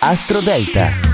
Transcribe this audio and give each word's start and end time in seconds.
Astro 0.00 0.40
Delta. 0.40 1.13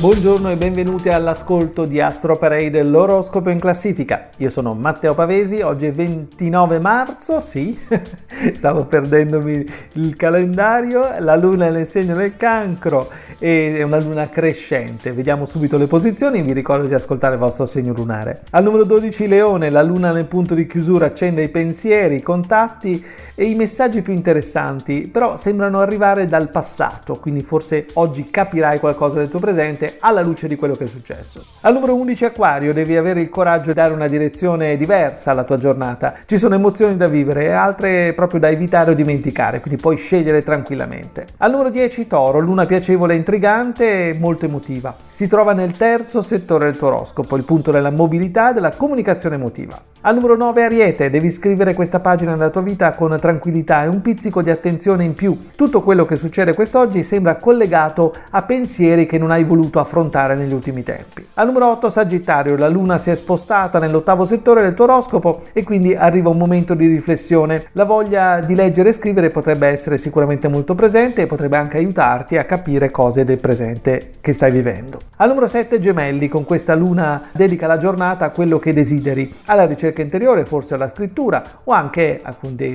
Buongiorno 0.00 0.48
e 0.48 0.56
benvenuti 0.56 1.08
all'ascolto 1.08 1.84
di 1.84 2.00
Astro 2.00 2.36
Parade, 2.36 2.84
l'oroscopo 2.84 3.50
in 3.50 3.58
classifica. 3.58 4.28
Io 4.36 4.48
sono 4.48 4.72
Matteo 4.74 5.12
Pavesi, 5.12 5.60
oggi 5.60 5.86
è 5.86 5.90
29 5.90 6.78
marzo, 6.78 7.40
sì, 7.40 7.76
stavo 8.54 8.84
perdendomi 8.84 9.68
il 9.94 10.14
calendario, 10.14 11.16
la 11.18 11.34
luna 11.34 11.66
è 11.66 11.70
nel 11.70 11.84
segno 11.84 12.14
del 12.14 12.36
cancro 12.36 13.10
e 13.40 13.78
è 13.78 13.82
una 13.82 13.98
luna 13.98 14.28
crescente. 14.28 15.10
Vediamo 15.10 15.46
subito 15.46 15.76
le 15.76 15.88
posizioni, 15.88 16.42
vi 16.42 16.52
ricordo 16.52 16.86
di 16.86 16.94
ascoltare 16.94 17.34
il 17.34 17.40
vostro 17.40 17.66
segno 17.66 17.92
lunare. 17.92 18.42
Al 18.50 18.62
numero 18.62 18.84
12 18.84 19.26
Leone, 19.26 19.68
la 19.68 19.82
luna 19.82 20.12
nel 20.12 20.26
punto 20.26 20.54
di 20.54 20.68
chiusura 20.68 21.06
accende 21.06 21.42
i 21.42 21.48
pensieri, 21.48 22.14
i 22.14 22.22
contatti 22.22 23.04
e 23.34 23.46
i 23.46 23.56
messaggi 23.56 24.02
più 24.02 24.12
interessanti, 24.12 25.08
però 25.08 25.36
sembrano 25.36 25.80
arrivare 25.80 26.28
dal 26.28 26.50
passato, 26.50 27.16
quindi 27.16 27.42
forse 27.42 27.86
oggi 27.94 28.30
capirai 28.30 28.78
qualcosa 28.78 29.18
del 29.18 29.28
tuo 29.28 29.40
presente 29.40 29.86
alla 30.00 30.20
luce 30.20 30.48
di 30.48 30.56
quello 30.56 30.74
che 30.74 30.84
è 30.84 30.86
successo. 30.86 31.44
Al 31.62 31.72
numero 31.72 31.94
11 31.94 32.24
Aquario 32.26 32.72
devi 32.72 32.96
avere 32.96 33.20
il 33.20 33.28
coraggio 33.28 33.66
di 33.66 33.74
dare 33.74 33.94
una 33.94 34.06
direzione 34.08 34.76
diversa 34.76 35.30
alla 35.30 35.44
tua 35.44 35.56
giornata. 35.56 36.14
Ci 36.26 36.38
sono 36.38 36.54
emozioni 36.54 36.96
da 36.96 37.06
vivere 37.06 37.44
e 37.44 37.50
altre 37.50 38.12
proprio 38.12 38.40
da 38.40 38.48
evitare 38.48 38.90
o 38.90 38.94
dimenticare, 38.94 39.60
quindi 39.60 39.80
puoi 39.80 39.96
scegliere 39.96 40.42
tranquillamente. 40.42 41.26
Al 41.38 41.50
numero 41.50 41.70
10 41.70 42.06
Toro, 42.06 42.38
luna 42.38 42.66
piacevole 42.66 43.14
intrigante 43.14 44.08
e 44.08 44.14
molto 44.14 44.46
emotiva. 44.46 44.94
Si 45.10 45.26
trova 45.26 45.52
nel 45.52 45.76
terzo 45.76 46.22
settore 46.22 46.66
del 46.66 46.76
tuo 46.76 46.88
oroscopo, 46.88 47.36
il 47.36 47.44
punto 47.44 47.70
della 47.70 47.90
mobilità 47.90 48.50
e 48.50 48.54
della 48.54 48.70
comunicazione 48.70 49.36
emotiva. 49.36 49.80
Al 50.02 50.14
numero 50.14 50.36
9 50.36 50.62
Ariete, 50.62 51.10
devi 51.10 51.28
scrivere 51.28 51.74
questa 51.74 51.98
pagina 51.98 52.30
nella 52.30 52.50
tua 52.50 52.62
vita 52.62 52.92
con 52.92 53.18
tranquillità 53.20 53.82
e 53.82 53.88
un 53.88 54.00
pizzico 54.00 54.42
di 54.42 54.50
attenzione 54.50 55.02
in 55.02 55.14
più. 55.14 55.36
Tutto 55.56 55.82
quello 55.82 56.04
che 56.04 56.16
succede 56.16 56.54
quest'oggi 56.54 57.02
sembra 57.02 57.34
collegato 57.34 58.14
a 58.30 58.42
pensieri 58.42 59.06
che 59.06 59.18
non 59.18 59.32
hai 59.32 59.42
voluto 59.42 59.77
affrontare 59.80 60.34
negli 60.34 60.52
ultimi 60.52 60.82
tempi. 60.82 61.26
Al 61.34 61.46
numero 61.46 61.70
8 61.70 61.90
Sagittario, 61.90 62.56
la 62.56 62.68
luna 62.68 62.98
si 62.98 63.10
è 63.10 63.14
spostata 63.14 63.78
nell'ottavo 63.78 64.24
settore 64.24 64.62
del 64.62 64.74
tuo 64.74 64.84
oroscopo 64.84 65.42
e 65.52 65.62
quindi 65.62 65.94
arriva 65.94 66.28
un 66.28 66.38
momento 66.38 66.74
di 66.74 66.86
riflessione. 66.86 67.66
La 67.72 67.84
voglia 67.84 68.40
di 68.40 68.54
leggere 68.54 68.90
e 68.90 68.92
scrivere 68.92 69.28
potrebbe 69.28 69.66
essere 69.68 69.98
sicuramente 69.98 70.48
molto 70.48 70.74
presente 70.74 71.22
e 71.22 71.26
potrebbe 71.26 71.56
anche 71.56 71.76
aiutarti 71.76 72.36
a 72.36 72.44
capire 72.44 72.90
cose 72.90 73.24
del 73.24 73.38
presente 73.38 74.12
che 74.20 74.32
stai 74.32 74.50
vivendo. 74.50 74.98
Al 75.16 75.28
numero 75.28 75.46
7 75.46 75.78
Gemelli, 75.78 76.28
con 76.28 76.44
questa 76.44 76.74
luna 76.74 77.22
dedica 77.32 77.66
la 77.66 77.78
giornata 77.78 78.24
a 78.24 78.30
quello 78.30 78.58
che 78.58 78.72
desideri, 78.72 79.32
alla 79.46 79.66
ricerca 79.66 80.02
interiore, 80.02 80.44
forse 80.44 80.74
alla 80.74 80.88
scrittura 80.88 81.42
o 81.64 81.72
anche 81.72 82.20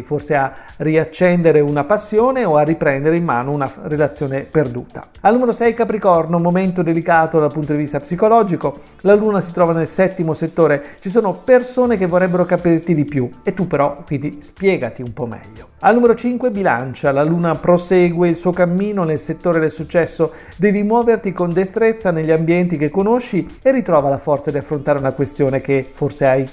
forse 0.03 0.35
a 0.35 0.53
riaccendere 0.77 1.59
una 1.59 1.83
passione 1.83 2.45
o 2.45 2.57
a 2.57 2.63
riprendere 2.63 3.15
in 3.15 3.23
mano 3.23 3.51
una 3.51 3.69
relazione 3.83 4.43
perduta. 4.43 5.07
Al 5.21 5.33
numero 5.33 5.51
6 5.51 5.73
Capricorno, 5.73 6.39
momento 6.39 6.81
delicato 6.93 7.39
dal 7.39 7.51
punto 7.51 7.73
di 7.73 7.79
vista 7.79 7.99
psicologico, 7.99 8.79
la 9.01 9.15
luna 9.15 9.41
si 9.41 9.51
trova 9.51 9.73
nel 9.73 9.87
settimo 9.87 10.33
settore, 10.33 10.97
ci 10.99 11.09
sono 11.09 11.33
persone 11.33 11.97
che 11.97 12.05
vorrebbero 12.05 12.45
capirti 12.45 12.93
di 12.93 13.03
più 13.03 13.27
e 13.43 13.53
tu 13.53 13.67
però 13.67 14.03
quindi 14.05 14.37
spiegati 14.41 15.01
un 15.01 15.11
po' 15.11 15.25
meglio. 15.25 15.69
Al 15.79 15.95
numero 15.95 16.15
5 16.15 16.51
Bilancia, 16.51 17.11
la 17.11 17.23
luna 17.23 17.55
prosegue 17.55 18.29
il 18.29 18.35
suo 18.37 18.51
cammino 18.51 19.03
nel 19.03 19.19
settore 19.19 19.59
del 19.59 19.71
successo, 19.71 20.31
devi 20.55 20.83
muoverti 20.83 21.33
con 21.33 21.51
destrezza 21.51 22.11
negli 22.11 22.31
ambienti 22.31 22.77
che 22.77 22.89
conosci 22.89 23.59
e 23.61 23.71
ritrova 23.71 24.07
la 24.07 24.17
forza 24.17 24.51
di 24.51 24.57
affrontare 24.57 24.99
una 24.99 25.11
questione 25.11 25.59
che 25.59 25.85
forse 25.91 26.25
hai 26.25 26.47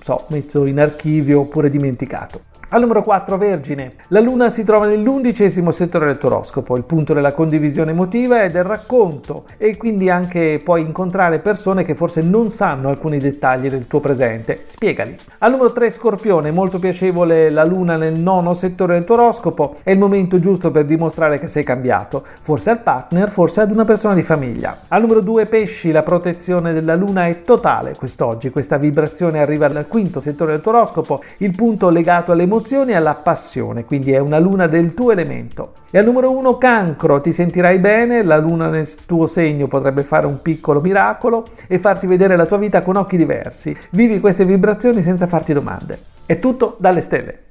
so, 0.00 0.26
messo 0.28 0.66
in 0.66 0.80
archivio 0.80 1.40
oppure 1.40 1.70
dimenticato. 1.70 2.47
Al 2.70 2.82
numero 2.82 3.02
4 3.02 3.38
Vergine. 3.38 3.92
La 4.08 4.20
luna 4.20 4.50
si 4.50 4.62
trova 4.62 4.84
nell'undicesimo 4.84 5.70
settore 5.70 6.04
del 6.04 6.18
tuo 6.18 6.28
oroscopo, 6.28 6.76
il 6.76 6.84
punto 6.84 7.14
della 7.14 7.32
condivisione 7.32 7.92
emotiva 7.92 8.42
e 8.42 8.50
del 8.50 8.62
racconto 8.62 9.44
e 9.56 9.78
quindi 9.78 10.10
anche 10.10 10.60
puoi 10.62 10.82
incontrare 10.82 11.38
persone 11.38 11.82
che 11.82 11.94
forse 11.94 12.20
non 12.20 12.50
sanno 12.50 12.90
alcuni 12.90 13.16
dettagli 13.20 13.70
del 13.70 13.86
tuo 13.86 14.00
presente. 14.00 14.64
Spiegali. 14.66 15.16
Al 15.38 15.52
numero 15.52 15.72
3 15.72 15.88
Scorpione, 15.88 16.50
molto 16.50 16.78
piacevole 16.78 17.48
la 17.48 17.64
luna 17.64 17.96
nel 17.96 18.18
nono 18.18 18.52
settore 18.52 18.92
del 18.92 19.04
tuo 19.04 19.14
oroscopo, 19.14 19.76
è 19.82 19.90
il 19.90 19.98
momento 19.98 20.38
giusto 20.38 20.70
per 20.70 20.84
dimostrare 20.84 21.38
che 21.38 21.46
sei 21.46 21.64
cambiato, 21.64 22.22
forse 22.42 22.68
al 22.68 22.82
partner, 22.82 23.30
forse 23.30 23.62
ad 23.62 23.70
una 23.70 23.86
persona 23.86 24.12
di 24.12 24.22
famiglia. 24.22 24.80
Al 24.88 25.00
numero 25.00 25.22
2 25.22 25.46
Pesci, 25.46 25.90
la 25.90 26.02
protezione 26.02 26.74
della 26.74 26.96
luna 26.96 27.28
è 27.28 27.44
totale 27.44 27.94
quest'oggi, 27.94 28.50
questa 28.50 28.76
vibrazione 28.76 29.38
arriva 29.38 29.68
dal 29.68 29.88
quinto 29.88 30.20
settore 30.20 30.52
del 30.52 30.60
tuo 30.60 30.72
oroscopo, 30.72 31.22
il 31.38 31.54
punto 31.54 31.88
legato 31.88 32.30
alle 32.30 32.42
emozioni 32.42 32.56
e 32.92 32.94
alla 32.94 33.14
passione, 33.14 33.84
quindi 33.84 34.12
è 34.12 34.18
una 34.18 34.38
luna 34.38 34.66
del 34.66 34.94
tuo 34.94 35.12
elemento. 35.12 35.72
E 35.90 35.98
al 35.98 36.04
numero 36.04 36.30
uno 36.30 36.58
cancro, 36.58 37.20
ti 37.20 37.32
sentirai 37.32 37.78
bene, 37.78 38.22
la 38.22 38.38
luna 38.38 38.68
nel 38.68 38.88
tuo 39.06 39.26
segno 39.26 39.66
potrebbe 39.66 40.02
fare 40.02 40.26
un 40.26 40.42
piccolo 40.42 40.80
miracolo 40.80 41.44
e 41.66 41.78
farti 41.78 42.06
vedere 42.06 42.36
la 42.36 42.46
tua 42.46 42.58
vita 42.58 42.82
con 42.82 42.96
occhi 42.96 43.16
diversi. 43.16 43.76
Vivi 43.90 44.20
queste 44.20 44.44
vibrazioni 44.44 45.02
senza 45.02 45.26
farti 45.26 45.52
domande. 45.52 45.98
È 46.26 46.38
tutto 46.38 46.76
dalle 46.78 47.00
stelle. 47.00 47.47